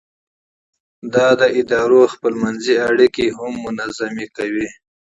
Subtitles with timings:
[1.13, 4.69] دا د ادارو خپل منځي اړیکې هم تنظیموي.